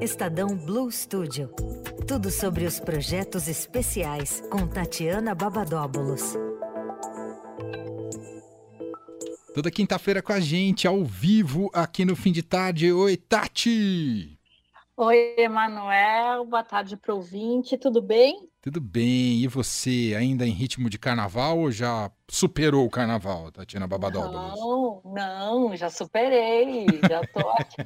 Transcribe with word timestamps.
Estadão 0.00 0.56
Blue 0.56 0.90
Studio. 0.92 1.50
Tudo 2.06 2.30
sobre 2.30 2.64
os 2.64 2.78
projetos 2.78 3.48
especiais 3.48 4.40
com 4.48 4.64
Tatiana 4.64 5.34
Babadóbulos. 5.34 6.34
Toda 9.52 9.72
quinta-feira 9.72 10.22
com 10.22 10.32
a 10.32 10.38
gente, 10.38 10.86
ao 10.86 11.04
vivo, 11.04 11.68
aqui 11.74 12.04
no 12.04 12.14
fim 12.14 12.30
de 12.30 12.44
tarde. 12.44 12.92
Oi, 12.92 13.16
Tati! 13.16 14.38
Oi, 14.96 15.34
Emanuel. 15.36 16.44
Boa 16.44 16.62
tarde 16.62 16.96
para 16.96 17.12
o 17.12 17.16
ouvinte. 17.16 17.76
Tudo 17.76 18.00
bem? 18.00 18.48
Tudo 18.60 18.80
bem. 18.80 19.40
E 19.40 19.46
você, 19.46 20.14
ainda 20.18 20.46
em 20.46 20.50
ritmo 20.50 20.90
de 20.90 20.98
carnaval 20.98 21.58
ou 21.58 21.70
já 21.70 22.10
superou 22.28 22.84
o 22.84 22.90
carnaval, 22.90 23.52
Tatiana 23.52 23.86
Babadóbulos? 23.86 24.58
Não, 24.58 25.02
não, 25.04 25.76
já 25.76 25.88
superei. 25.88 26.86
Já 27.08 27.20
tô 27.32 27.48
aqui. 27.50 27.76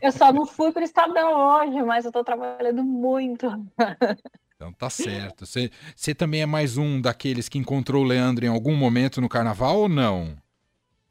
eu 0.00 0.12
só 0.12 0.32
não 0.32 0.46
fui 0.46 0.72
para 0.72 0.82
o 0.82 0.84
Estadão 0.84 1.32
hoje, 1.34 1.82
mas 1.82 2.04
eu 2.04 2.10
estou 2.10 2.24
trabalhando 2.24 2.84
muito. 2.84 3.46
Então 4.54 4.72
tá 4.72 4.88
certo. 4.88 5.44
Você, 5.44 5.72
você 5.96 6.14
também 6.14 6.42
é 6.42 6.46
mais 6.46 6.76
um 6.76 7.00
daqueles 7.00 7.48
que 7.48 7.58
encontrou 7.58 8.04
o 8.04 8.06
Leandro 8.06 8.44
em 8.44 8.48
algum 8.48 8.76
momento 8.76 9.20
no 9.20 9.28
carnaval 9.28 9.80
ou 9.80 9.88
não? 9.88 10.36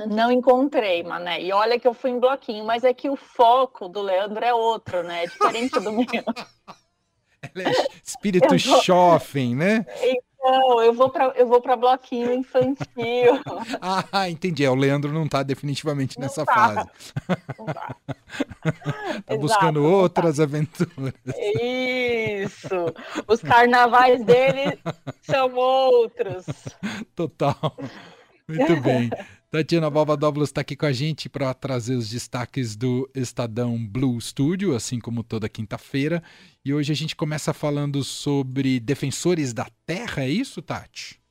Não 0.07 0.31
encontrei, 0.31 1.03
Mané. 1.03 1.41
E 1.43 1.52
olha 1.52 1.80
que 1.80 1.88
eu 1.88 1.93
fui 1.93 2.11
em 2.11 2.19
bloquinho, 2.19 2.66
mas 2.66 2.83
é 2.83 2.93
que 2.93 3.09
o 3.09 3.16
foco 3.16 3.88
do 3.88 4.02
Leandro 4.02 4.43
é 4.43 4.53
outro, 4.53 5.03
né? 5.03 5.25
É 5.25 5.27
diferente 5.27 5.80
do 5.80 5.91
meu. 5.91 6.05
Ela 7.41 7.70
é 7.70 7.88
espírito 8.04 8.48
vou... 8.48 8.59
shopping, 8.59 9.55
né? 9.55 9.86
Então, 10.02 10.81
eu 10.84 10.94
vou 10.94 11.09
para 11.09 11.26
eu 11.36 11.48
vou 11.48 11.62
para 11.62 11.76
bloquinho 11.76 12.34
infantil. 12.34 13.40
ah, 14.12 14.30
entendi. 14.30 14.66
É, 14.66 14.70
o 14.70 14.76
Leandro 14.76 15.12
não 15.12 15.26
está 15.26 15.44
definitivamente 15.44 16.17
não 16.17 16.23
nessa 16.23 16.44
tá. 16.45 16.54
fase. 16.54 16.90
Não 17.58 17.66
tá. 17.66 17.95
tá 19.26 19.38
buscando 19.38 19.84
outras 19.84 20.38
tá. 20.38 20.44
aventuras. 20.44 21.14
Isso. 21.62 22.94
Os 23.28 23.42
carnavais 23.42 24.23
dele 24.26 24.80
são 25.22 25.53
outros. 25.53 26.45
Total. 27.16 27.76
Muito 28.57 28.77
bem. 28.81 29.09
Tatiana 29.49 29.89
Babadóbulos 29.89 30.49
está 30.49 30.61
aqui 30.61 30.75
com 30.75 30.85
a 30.85 30.91
gente 30.91 31.27
para 31.27 31.53
trazer 31.53 31.95
os 31.95 32.09
destaques 32.09 32.75
do 32.75 33.09
Estadão 33.13 33.77
Blue 33.85 34.19
Studio, 34.21 34.75
assim 34.75 34.99
como 34.99 35.23
toda 35.23 35.49
quinta-feira. 35.49 36.23
E 36.63 36.73
hoje 36.73 36.91
a 36.91 36.95
gente 36.95 37.16
começa 37.16 37.53
falando 37.53 38.03
sobre 38.03 38.80
defensores 38.80 39.53
da 39.53 39.67
terra, 39.85 40.23
é 40.23 40.30
isso, 40.30 40.61
Tati? 40.61 41.21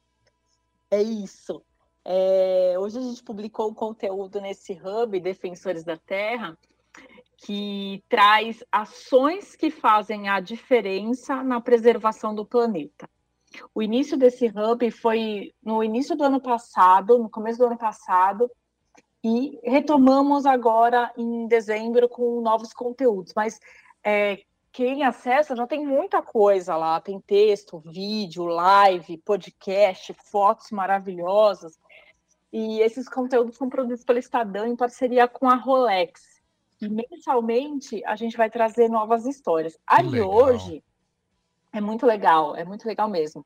É 0.91 1.03
isso. 1.03 1.63
É, 2.05 2.75
hoje 2.79 2.99
a 2.99 3.03
gente 3.03 3.23
publicou 3.23 3.71
um 3.71 3.75
conteúdo 3.75 4.41
nesse 4.41 4.73
hub 4.73 5.19
Defensores 5.21 5.85
da 5.85 5.97
Terra 5.97 6.59
que 7.37 8.03
traz 8.09 8.63
ações 8.71 9.57
que 9.57 9.71
fazem 9.71 10.29
a 10.29 10.41
diferença 10.41 11.43
na 11.43 11.61
preservação 11.61 12.35
do 12.35 12.45
planeta. 12.45 13.09
O 13.75 13.83
início 13.83 14.17
desse 14.17 14.47
hub 14.47 14.91
foi 14.91 15.53
no 15.63 15.83
início 15.83 16.17
do 16.17 16.25
ano 16.25 16.41
passado, 16.41 17.19
no 17.19 17.29
começo 17.29 17.59
do 17.59 17.67
ano 17.67 17.79
passado, 17.79 18.51
e 19.23 19.59
retomamos 19.63 20.47
agora 20.47 21.13
em 21.17 21.47
dezembro 21.47 22.09
com 22.09 22.41
novos 22.41 22.73
conteúdos. 22.73 23.33
Mas 23.35 23.61
é, 24.03 24.43
quem 24.73 25.03
acessa 25.03 25.57
já 25.57 25.67
tem 25.67 25.85
muita 25.85 26.23
coisa 26.23 26.77
lá: 26.77 27.01
tem 27.01 27.21
texto, 27.21 27.79
vídeo, 27.81 28.45
live, 28.45 29.19
podcast, 29.19 30.15
fotos 30.31 30.71
maravilhosas. 30.71 31.79
E 32.53 32.81
esses 32.81 33.09
conteúdos 33.09 33.57
são 33.57 33.69
produzidos 33.69 34.05
pelo 34.05 34.19
Estadão 34.19 34.67
em 34.67 34.77
parceria 34.77 35.29
com 35.29 35.49
a 35.49 35.55
Rolex. 35.55 36.41
E 36.81 36.89
mensalmente 36.89 38.03
a 38.05 38.17
gente 38.17 38.37
vai 38.37 38.51
trazer 38.51 38.89
novas 38.89 39.27
histórias. 39.27 39.79
A 39.87 40.03
de 40.03 40.21
hoje 40.21 40.83
é 41.73 41.81
muito 41.81 42.07
legal, 42.07 42.57
é 42.57 42.65
muito 42.65 42.87
legal 42.87 43.09
mesmo. 43.09 43.45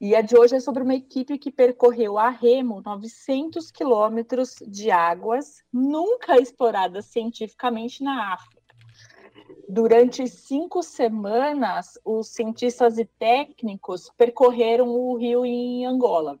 E 0.00 0.14
a 0.14 0.20
de 0.20 0.36
hoje 0.36 0.56
é 0.56 0.60
sobre 0.60 0.82
uma 0.82 0.94
equipe 0.94 1.38
que 1.38 1.50
percorreu 1.50 2.18
a 2.18 2.28
remo 2.28 2.80
900 2.80 3.70
quilômetros 3.70 4.56
de 4.66 4.90
águas 4.90 5.62
nunca 5.72 6.40
exploradas 6.40 7.06
cientificamente 7.06 8.02
na 8.02 8.32
África. 8.34 8.58
Durante 9.68 10.26
cinco 10.28 10.82
semanas, 10.82 11.98
os 12.04 12.28
cientistas 12.28 12.96
e 12.96 13.04
técnicos 13.04 14.10
percorreram 14.16 14.88
o 14.88 15.16
rio 15.16 15.44
em 15.44 15.84
Angola. 15.84 16.38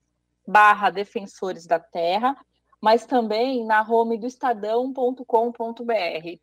barra 0.45 0.91
defensores 0.91 1.65
da 1.65 1.79
terra, 1.79 2.37
mas 2.79 3.07
também 3.07 3.65
na 3.65 3.81
home 3.81 4.19
do 4.19 4.27
estadão.com.br. 4.27 5.23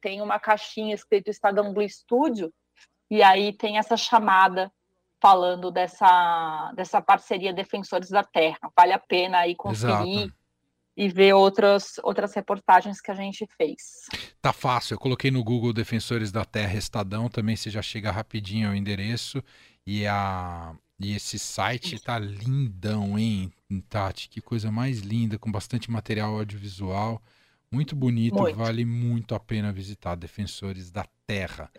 Tem 0.00 0.20
uma 0.20 0.40
caixinha 0.40 0.92
escrito 0.94 1.30
Estadão 1.30 1.72
Blue 1.72 1.88
Studio, 1.88 2.52
e 3.08 3.22
aí 3.22 3.52
tem 3.52 3.78
essa 3.78 3.96
chamada 3.96 4.72
falando 5.20 5.70
dessa, 5.70 6.72
dessa 6.74 7.00
parceria 7.00 7.52
Defensores 7.52 8.08
da 8.08 8.24
Terra. 8.24 8.58
Vale 8.76 8.94
a 8.94 8.98
pena 8.98 9.38
aí 9.38 9.54
conferir. 9.54 10.22
Exato 10.22 10.39
e 11.00 11.08
ver 11.08 11.32
outras, 11.32 11.94
outras 12.02 12.34
reportagens 12.34 13.00
que 13.00 13.10
a 13.10 13.14
gente 13.14 13.48
fez. 13.56 14.04
Tá 14.42 14.52
fácil, 14.52 14.92
eu 14.92 14.98
coloquei 14.98 15.30
no 15.30 15.42
Google 15.42 15.72
Defensores 15.72 16.30
da 16.30 16.44
Terra 16.44 16.76
Estadão, 16.76 17.26
também 17.26 17.56
você 17.56 17.70
já 17.70 17.80
chega 17.80 18.10
rapidinho 18.10 18.68
ao 18.68 18.74
endereço 18.74 19.42
e, 19.86 20.06
a, 20.06 20.74
e 20.98 21.16
esse 21.16 21.38
site 21.38 21.98
tá 21.98 22.18
lindão, 22.18 23.18
hein, 23.18 23.50
Tati? 23.88 24.28
Que 24.28 24.42
coisa 24.42 24.70
mais 24.70 24.98
linda, 24.98 25.38
com 25.38 25.50
bastante 25.50 25.90
material 25.90 26.36
audiovisual, 26.36 27.22
muito 27.72 27.96
bonito, 27.96 28.34
muito. 28.34 28.58
vale 28.58 28.84
muito 28.84 29.34
a 29.34 29.40
pena 29.40 29.72
visitar 29.72 30.16
Defensores 30.16 30.90
da 30.90 31.06
Terra. 31.26 31.70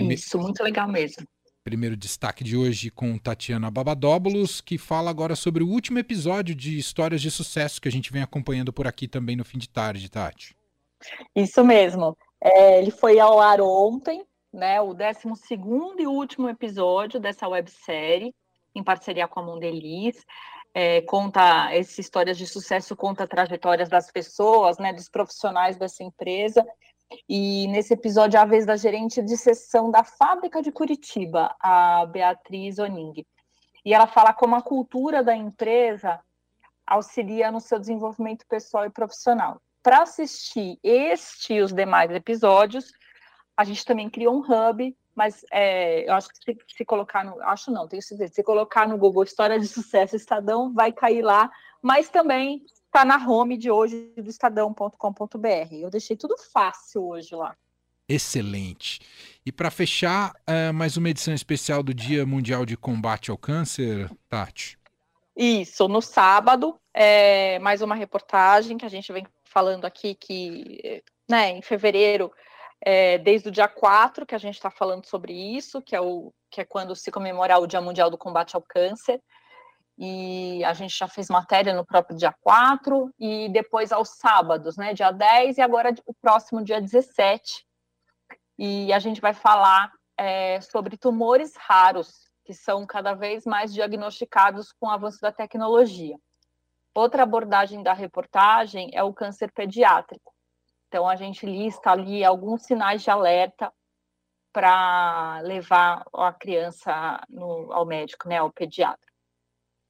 Isso, 0.00 0.38
muito 0.38 0.62
legal 0.62 0.88
mesmo 0.88 1.26
primeiro 1.66 1.96
destaque 1.96 2.44
de 2.44 2.56
hoje 2.56 2.92
com 2.92 3.18
Tatiana 3.18 3.68
Babadóbulos, 3.68 4.60
que 4.60 4.78
fala 4.78 5.10
agora 5.10 5.34
sobre 5.34 5.64
o 5.64 5.68
último 5.68 5.98
episódio 5.98 6.54
de 6.54 6.78
Histórias 6.78 7.20
de 7.20 7.28
Sucesso 7.28 7.80
que 7.80 7.88
a 7.88 7.90
gente 7.90 8.12
vem 8.12 8.22
acompanhando 8.22 8.72
por 8.72 8.86
aqui 8.86 9.08
também 9.08 9.34
no 9.34 9.44
fim 9.44 9.58
de 9.58 9.68
tarde, 9.68 10.08
Tati. 10.08 10.56
Isso 11.34 11.64
mesmo. 11.64 12.16
É, 12.40 12.78
ele 12.78 12.92
foi 12.92 13.18
ao 13.18 13.40
ar 13.40 13.60
ontem, 13.60 14.24
né, 14.52 14.80
o 14.80 14.94
12 14.94 15.26
e 15.98 16.06
último 16.06 16.48
episódio 16.48 17.18
dessa 17.18 17.48
websérie, 17.48 18.32
em 18.72 18.84
parceria 18.84 19.26
com 19.26 19.40
a 19.40 19.42
Mondeliz. 19.42 20.24
É, 20.72 21.00
conta 21.00 21.74
essas 21.74 21.98
histórias 21.98 22.38
de 22.38 22.46
sucesso, 22.46 22.94
conta 22.94 23.26
trajetórias 23.26 23.88
das 23.88 24.08
pessoas, 24.12 24.78
né, 24.78 24.92
dos 24.92 25.08
profissionais 25.08 25.76
dessa 25.76 26.04
empresa 26.04 26.64
e 27.28 27.66
nesse 27.68 27.94
episódio, 27.94 28.38
a 28.38 28.44
vez 28.44 28.66
da 28.66 28.76
gerente 28.76 29.22
de 29.22 29.36
sessão 29.36 29.90
da 29.90 30.02
fábrica 30.02 30.60
de 30.60 30.72
Curitiba, 30.72 31.54
a 31.60 32.04
Beatriz 32.06 32.78
Oning. 32.78 33.24
E 33.84 33.94
ela 33.94 34.06
fala 34.06 34.32
como 34.32 34.56
a 34.56 34.62
cultura 34.62 35.22
da 35.22 35.34
empresa 35.34 36.20
auxilia 36.86 37.50
no 37.50 37.60
seu 37.60 37.78
desenvolvimento 37.78 38.44
pessoal 38.48 38.84
e 38.84 38.90
profissional. 38.90 39.60
Para 39.82 40.02
assistir 40.02 40.78
este 40.82 41.54
e 41.54 41.62
os 41.62 41.72
demais 41.72 42.10
episódios, 42.10 42.92
a 43.56 43.64
gente 43.64 43.84
também 43.84 44.10
criou 44.10 44.34
um 44.36 44.40
hub, 44.40 44.96
mas 45.14 45.44
é, 45.52 46.08
eu 46.08 46.14
acho 46.14 46.28
que 46.28 46.36
se, 46.44 46.58
se, 46.76 46.84
colocar 46.84 47.24
no. 47.24 47.40
Acho 47.42 47.70
não, 47.70 47.88
tenho 47.88 48.02
certeza. 48.02 48.34
Se 48.34 48.42
colocar 48.42 48.86
no 48.86 48.98
Google 48.98 49.22
História 49.22 49.58
de 49.58 49.66
Sucesso 49.66 50.16
Estadão, 50.16 50.74
vai 50.74 50.92
cair 50.92 51.22
lá. 51.22 51.50
Mas 51.80 52.08
também 52.08 52.66
está 52.96 53.04
na 53.04 53.28
home 53.28 53.58
de 53.58 53.70
hoje 53.70 54.10
do 54.16 54.30
estadão.com.br. 54.30 55.74
Eu 55.74 55.90
deixei 55.90 56.16
tudo 56.16 56.34
fácil 56.50 57.08
hoje 57.08 57.34
lá. 57.34 57.54
Excelente. 58.08 59.00
E 59.44 59.52
para 59.52 59.70
fechar, 59.70 60.32
é, 60.46 60.72
mais 60.72 60.96
uma 60.96 61.10
edição 61.10 61.34
especial 61.34 61.82
do 61.82 61.92
Dia 61.92 62.24
Mundial 62.24 62.64
de 62.64 62.74
Combate 62.74 63.30
ao 63.30 63.36
Câncer, 63.36 64.10
Tati. 64.30 64.78
Isso, 65.36 65.86
no 65.88 66.00
sábado, 66.00 66.80
é, 66.94 67.58
mais 67.58 67.82
uma 67.82 67.94
reportagem 67.94 68.78
que 68.78 68.86
a 68.86 68.88
gente 68.88 69.12
vem 69.12 69.26
falando 69.44 69.84
aqui 69.84 70.14
que, 70.14 71.02
né, 71.28 71.50
em 71.50 71.60
fevereiro 71.60 72.32
é, 72.80 73.18
desde 73.18 73.50
o 73.50 73.52
dia 73.52 73.68
4, 73.68 74.24
que 74.24 74.34
a 74.34 74.38
gente 74.38 74.54
está 74.54 74.70
falando 74.70 75.04
sobre 75.04 75.34
isso, 75.34 75.82
que 75.82 75.94
é, 75.94 76.00
o, 76.00 76.32
que 76.50 76.62
é 76.62 76.64
quando 76.64 76.96
se 76.96 77.10
comemorar 77.10 77.60
o 77.60 77.66
Dia 77.66 77.82
Mundial 77.82 78.08
do 78.08 78.16
Combate 78.16 78.56
ao 78.56 78.62
Câncer. 78.62 79.20
E 79.98 80.62
a 80.64 80.74
gente 80.74 80.96
já 80.96 81.08
fez 81.08 81.28
matéria 81.28 81.72
no 81.74 81.84
próprio 81.84 82.16
dia 82.16 82.34
4, 82.42 83.10
e 83.18 83.48
depois 83.48 83.92
aos 83.92 84.10
sábados, 84.10 84.76
né? 84.76 84.92
Dia 84.92 85.10
10 85.10 85.58
e 85.58 85.62
agora 85.62 85.94
o 86.04 86.12
próximo 86.12 86.62
dia 86.62 86.80
17. 86.80 87.66
E 88.58 88.92
a 88.92 88.98
gente 88.98 89.20
vai 89.20 89.32
falar 89.32 89.90
é, 90.16 90.60
sobre 90.60 90.96
tumores 90.96 91.54
raros, 91.56 92.26
que 92.44 92.54
são 92.54 92.86
cada 92.86 93.14
vez 93.14 93.44
mais 93.44 93.72
diagnosticados 93.72 94.72
com 94.72 94.86
o 94.86 94.90
avanço 94.90 95.20
da 95.20 95.32
tecnologia. 95.32 96.16
Outra 96.94 97.24
abordagem 97.24 97.82
da 97.82 97.92
reportagem 97.92 98.90
é 98.94 99.02
o 99.02 99.12
câncer 99.12 99.52
pediátrico. 99.52 100.34
Então, 100.88 101.08
a 101.08 101.16
gente 101.16 101.44
lista 101.44 101.90
ali 101.90 102.24
alguns 102.24 102.62
sinais 102.62 103.02
de 103.02 103.10
alerta 103.10 103.72
para 104.52 105.40
levar 105.40 106.06
a 106.14 106.32
criança 106.32 107.20
no, 107.28 107.70
ao 107.72 107.84
médico, 107.84 108.26
né, 108.26 108.38
ao 108.38 108.50
pediatra. 108.50 109.05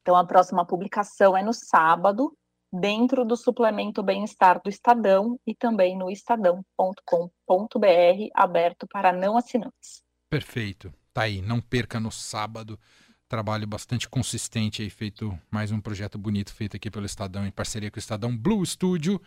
Então, 0.06 0.14
a 0.14 0.25
próxima 0.25 0.64
publicação 0.64 1.37
é 1.37 1.43
no 1.43 1.53
sábado, 1.53 2.32
dentro 2.73 3.25
do 3.25 3.37
suplemento 3.37 4.05
Bem-Estar 4.05 4.62
do 4.62 4.70
Estadão 4.70 5.37
e 5.44 5.53
também 5.53 5.99
no 5.99 6.08
estadão.com.br, 6.08 7.08
aberto 8.32 8.87
para 8.87 9.12
não 9.12 9.37
assinantes. 9.37 10.05
Perfeito. 10.31 10.94
Tá 11.12 11.23
aí, 11.23 11.43
não 11.43 11.61
perca 11.61 11.99
no 11.99 12.12
sábado 12.12 12.79
trabalho 13.29 13.67
bastante 13.67 14.08
consistente 14.08 14.81
aí, 14.81 14.88
feito 14.88 15.37
mais 15.50 15.73
um 15.73 15.81
projeto 15.81 16.17
bonito 16.17 16.55
feito 16.55 16.76
aqui 16.76 16.88
pelo 16.88 17.05
Estadão, 17.05 17.44
em 17.44 17.50
parceria 17.50 17.91
com 17.91 17.97
o 17.97 17.99
Estadão 17.99 18.37
Blue 18.37 18.64
Studio, 18.64 19.20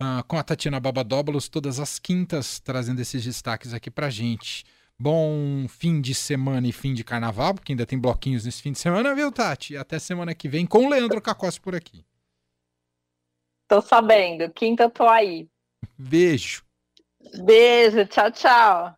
uh, 0.00 0.24
com 0.26 0.38
a 0.38 0.42
Tatiana 0.42 0.80
Babadóbulos, 0.80 1.46
todas 1.46 1.78
as 1.78 1.98
quintas, 1.98 2.58
trazendo 2.58 3.02
esses 3.02 3.22
destaques 3.22 3.74
aqui 3.74 3.90
pra 3.90 4.08
gente. 4.08 4.64
Bom 4.98 5.66
fim 5.68 6.00
de 6.00 6.14
semana 6.14 6.66
e 6.66 6.72
fim 6.72 6.94
de 6.94 7.02
carnaval, 7.02 7.54
porque 7.54 7.72
ainda 7.72 7.86
tem 7.86 7.98
bloquinhos 7.98 8.44
nesse 8.44 8.62
fim 8.62 8.72
de 8.72 8.78
semana, 8.78 9.14
viu, 9.14 9.32
Tati? 9.32 9.76
Até 9.76 9.98
semana 9.98 10.34
que 10.34 10.48
vem 10.48 10.64
com 10.66 10.86
o 10.86 10.88
Leandro 10.88 11.20
Cacossi 11.20 11.60
por 11.60 11.74
aqui. 11.74 12.04
Tô 13.68 13.80
sabendo, 13.80 14.50
quinta 14.52 14.84
eu 14.84 14.90
tô 14.90 15.08
aí. 15.08 15.48
Beijo. 15.98 16.62
Beijo, 17.44 18.06
tchau, 18.06 18.30
tchau. 18.30 18.94